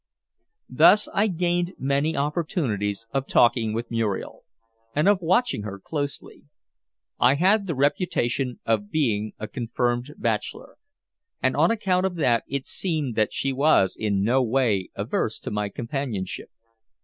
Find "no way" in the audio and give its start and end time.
14.23-14.89